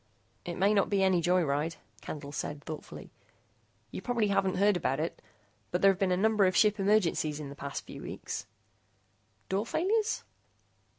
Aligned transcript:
"It 0.45 0.55
may 0.57 0.73
not 0.73 0.89
be 0.89 1.03
any 1.03 1.21
joy 1.21 1.43
ride," 1.43 1.75
Candle 2.01 2.31
said 2.31 2.63
thoughtfully. 2.63 3.11
"You 3.91 4.01
probably 4.01 4.29
haven't 4.29 4.55
heard 4.55 4.75
about 4.75 4.99
it, 4.99 5.21
but 5.69 5.83
there've 5.83 5.99
been 5.99 6.11
a 6.11 6.17
number 6.17 6.47
of 6.47 6.55
ship 6.57 6.79
emergencies 6.79 7.39
in 7.39 7.49
the 7.49 7.55
past 7.55 7.85
few 7.85 8.01
weeks." 8.01 8.47
"Door 9.47 9.67
failures?" 9.67 10.23